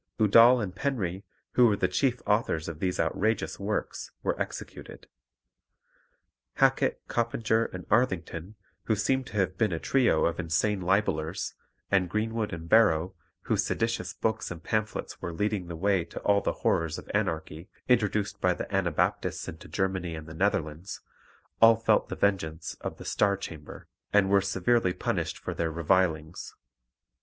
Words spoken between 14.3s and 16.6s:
and pamphlets were leading the way to all the